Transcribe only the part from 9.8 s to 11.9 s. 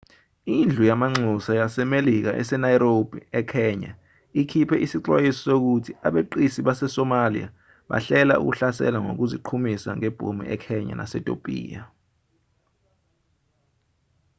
ngebhomu ekenya nasetopiya